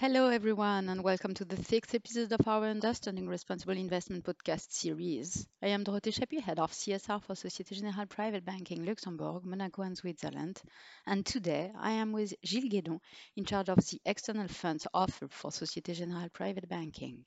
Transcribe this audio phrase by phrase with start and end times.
[0.00, 5.46] Hello, everyone, and welcome to the sixth episode of our Understanding Responsible Investment podcast series.
[5.62, 9.98] I am Dorothée Chapuis, head of CSR for Societe Generale Private Banking Luxembourg, Monaco, and
[9.98, 10.62] Switzerland.
[11.06, 13.00] And today I am with Gilles Guédon,
[13.36, 17.26] in charge of the external funds offer for Societe Generale Private Banking.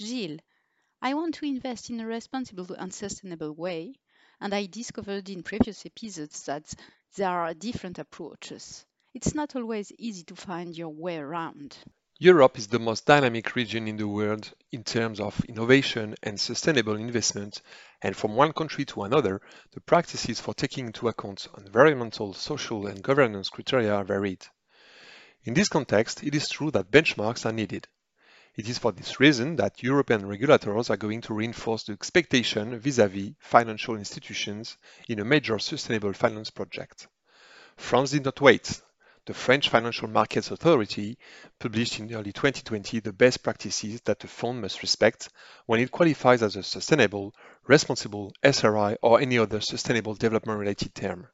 [0.00, 0.38] Gilles,
[1.02, 3.96] I want to invest in a responsible and sustainable way,
[4.40, 6.72] and I discovered in previous episodes that
[7.16, 8.86] there are different approaches.
[9.16, 11.78] It's not always easy to find your way around.
[12.18, 16.96] Europe is the most dynamic region in the world in terms of innovation and sustainable
[16.96, 17.62] investment,
[18.02, 19.40] and from one country to another,
[19.72, 24.46] the practices for taking into account environmental, social, and governance criteria are varied.
[25.44, 27.88] In this context, it is true that benchmarks are needed.
[28.54, 33.32] It is for this reason that European regulators are going to reinforce the expectation vis-à-vis
[33.38, 34.76] financial institutions
[35.08, 37.08] in a major sustainable finance project.
[37.78, 38.82] France did not wait
[39.26, 41.18] the French Financial Markets Authority
[41.58, 45.28] published in early 2020 the best practices that a fund must respect
[45.66, 47.34] when it qualifies as a sustainable,
[47.66, 51.26] responsible, SRI, or any other sustainable development related term.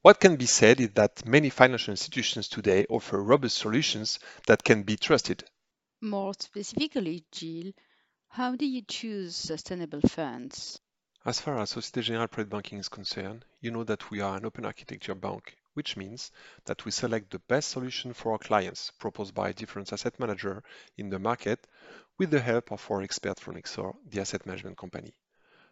[0.00, 4.82] What can be said is that many financial institutions today offer robust solutions that can
[4.82, 5.44] be trusted.
[6.00, 7.74] More specifically, Gilles,
[8.30, 10.80] how do you choose sustainable funds?
[11.24, 14.44] As far as Societe Generale Private Banking is concerned, you know that we are an
[14.44, 16.30] open architecture bank which means
[16.64, 20.62] that we select the best solution for our clients proposed by different asset manager
[20.96, 21.66] in the market
[22.18, 25.14] with the help of our expert from Lyxor, the asset management company.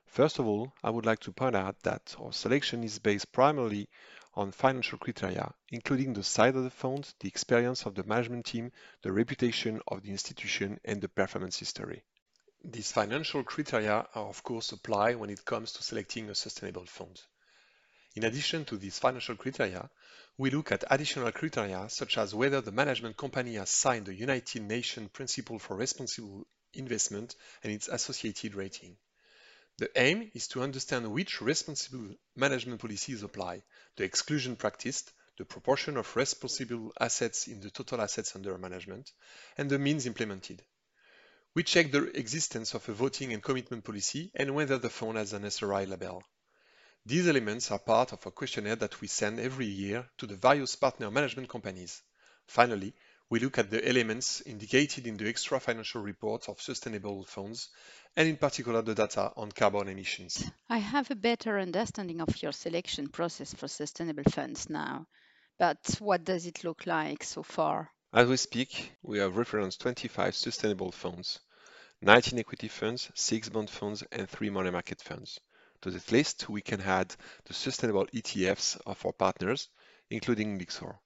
[0.07, 3.89] First of all, I would like to point out that our selection is based primarily
[4.35, 8.73] on financial criteria, including the size of the fund, the experience of the management team,
[9.03, 12.03] the reputation of the institution, and the performance history.
[12.65, 17.23] These financial criteria are of course applied when it comes to selecting a sustainable fund.
[18.17, 19.89] In addition to these financial criteria,
[20.37, 24.63] we look at additional criteria such as whether the management company has signed the United
[24.63, 28.97] Nations Principle for Responsible Investment and its associated rating.
[29.79, 33.63] The aim is to understand which responsible management policies apply,
[33.97, 39.13] the exclusion practiced, the proportion of responsible assets in the total assets under management,
[39.57, 40.63] and the means implemented.
[41.55, 45.33] We check the existence of a voting and commitment policy and whether the fund has
[45.33, 46.25] an SRI label.
[47.07, 50.77] These elements are part of a questionnaire that we send every year to the various
[50.77, 52.03] partner management companies.
[52.47, 52.95] Finally,
[53.31, 57.71] we look at the elements indicated in the extra financial reports of sustainable funds,
[58.17, 60.45] and in particular the data on carbon emissions.
[60.69, 65.07] I have a better understanding of your selection process for sustainable funds now.
[65.59, 67.91] But what does it look like so far?
[68.13, 71.39] As we speak, we have referenced 25 sustainable funds,
[72.03, 75.39] 19 equity funds, 6 bond funds, and 3 money market funds.
[75.83, 77.15] To this list, we can add
[77.45, 79.69] the sustainable ETFs of our partners,
[80.11, 80.99] including Lyxor.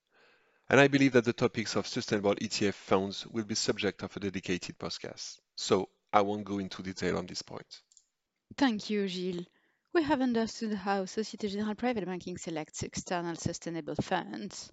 [0.68, 4.20] And I believe that the topics of sustainable ETF funds will be subject of a
[4.20, 5.38] dedicated podcast.
[5.56, 7.82] So I won't go into detail on this point.
[8.56, 9.46] Thank you, Gilles.
[9.92, 14.72] We have understood how Societe Generale Private Banking selects external sustainable funds.